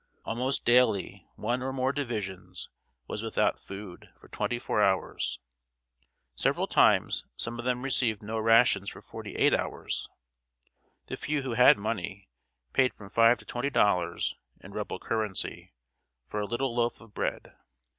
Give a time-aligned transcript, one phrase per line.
[0.25, 2.69] Almost daily one or more divisions
[3.07, 5.37] was without food for twenty four hours.
[6.35, 10.09] Several times some of them received no rations for forty eight hours.
[11.05, 12.29] The few who had money,
[12.73, 15.71] paid from five to twenty dollars, in Rebel currency,
[16.27, 17.53] for a little loaf of bread.